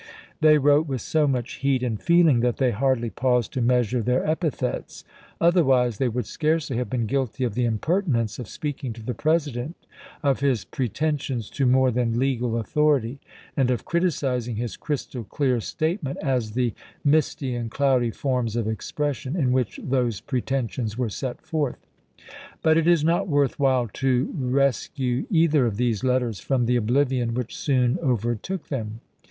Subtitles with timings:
[0.39, 4.25] They wrote with so much heat and feeling that they hardly paused to measure their
[4.27, 5.05] epithets;
[5.39, 9.75] otherwise they would scarcely have been guilty of the impertinence of speaking to the President
[10.23, 13.19] of his" pretensions to more than legal authority,"
[13.55, 16.73] and of criticizing his crystal clear state ment as the
[17.05, 21.85] "misty and cloudy forms of expression" in which those pretensions were set forth.
[22.63, 27.35] But it is not worth while to rescue either of these letters from the oblivion
[27.35, 28.99] which soon overtook them.